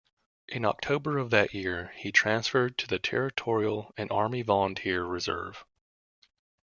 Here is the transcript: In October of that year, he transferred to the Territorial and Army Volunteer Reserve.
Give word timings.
In 0.47 0.65
October 0.65 1.19
of 1.19 1.29
that 1.29 1.53
year, 1.53 1.93
he 1.95 2.11
transferred 2.11 2.75
to 2.79 2.87
the 2.87 2.97
Territorial 2.97 3.93
and 3.95 4.11
Army 4.11 4.41
Volunteer 4.41 5.03
Reserve. 5.03 5.63